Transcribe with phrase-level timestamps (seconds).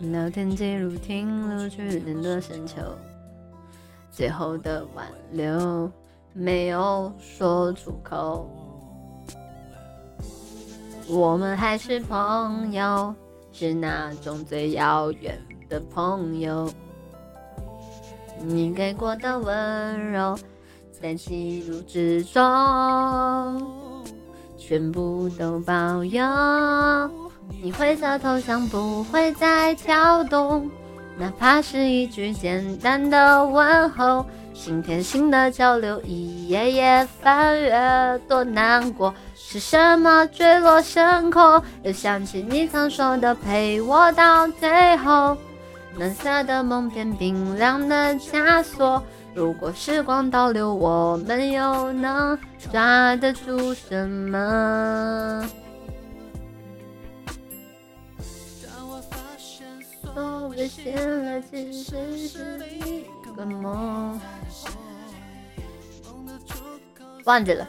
[0.00, 2.80] 聊天记录停留去年的深秋，
[4.10, 5.92] 最后的挽留
[6.32, 8.48] 没有说出口。
[11.06, 13.14] 我们还是朋友，
[13.52, 15.38] 是那种最遥远
[15.68, 16.72] 的朋友。
[18.42, 20.34] 你给过的温柔，
[20.90, 22.40] 在记录之中，
[24.56, 26.22] 全部都保有。
[27.62, 30.70] 你灰色头像不会再跳动，
[31.18, 39.12] 哪怕是一句简单的问候，心贴心的交流，一页页翻阅，多难过。
[39.34, 41.62] 是什么坠落深空？
[41.82, 45.36] 又想起你曾说的陪我到最后。
[45.98, 49.02] 蓝色的梦片，冰凉的枷锁。
[49.34, 52.38] 如果时光倒流，我们又能
[52.70, 55.44] 抓得住什么？
[60.14, 63.04] 都被醒来，其实是一
[63.36, 64.20] 个梦。
[67.24, 67.68] 忘记了。